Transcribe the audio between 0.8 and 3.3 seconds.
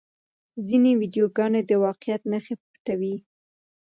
ویډیوګانې د واقعیت نښې پټوي.